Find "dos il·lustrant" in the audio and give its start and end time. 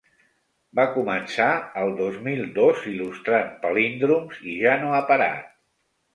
2.57-3.53